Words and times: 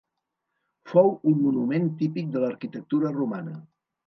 Fou 0.93 1.11
un 1.31 1.37
monument 1.41 1.85
típic 2.01 2.33
de 2.37 2.43
l'arquitectura 2.45 3.15
romana. 3.21 3.57